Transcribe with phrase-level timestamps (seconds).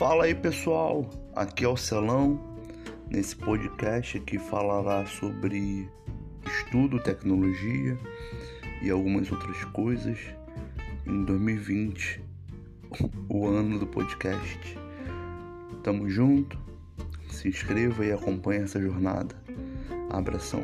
[0.00, 2.40] Fala aí pessoal, aqui é o Celão,
[3.10, 5.90] nesse podcast que falará sobre
[6.46, 7.98] estudo, tecnologia
[8.80, 10.18] e algumas outras coisas
[11.06, 12.18] em 2020,
[13.28, 14.78] o ano do podcast.
[15.82, 16.58] Tamo junto,
[17.28, 19.36] se inscreva e acompanhe essa jornada.
[20.08, 20.62] Abração.